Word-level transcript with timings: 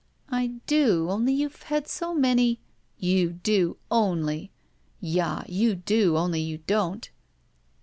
"I 0.31 0.53
do, 0.65 1.11
only 1.11 1.31
you've 1.31 1.61
had 1.61 1.87
so 1.87 2.15
many 2.15 2.59
—""You 3.11 3.33
do— 3.33 3.77
only! 3.91 4.51
Yah, 4.99 5.43
you 5.47 5.75
do, 5.75 6.17
only 6.17 6.41
you 6.41 6.57
don't!" 6.57 7.07